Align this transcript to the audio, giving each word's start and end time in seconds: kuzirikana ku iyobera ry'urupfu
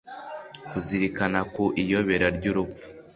kuzirikana 0.69 1.39
ku 1.53 1.63
iyobera 1.81 2.27
ry'urupfu 2.37 2.85